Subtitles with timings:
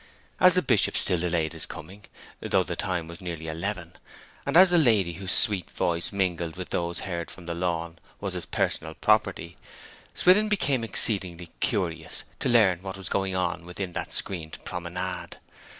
[0.39, 2.05] As the Bishop still delayed his coming,
[2.39, 3.93] though the time was nearly eleven,
[4.47, 8.33] and as the lady whose sweet voice mingled with those heard from the lawn was
[8.33, 9.57] his personal property,
[10.15, 15.37] Swithin became exceedingly curious to learn what was going on within that screened promenade.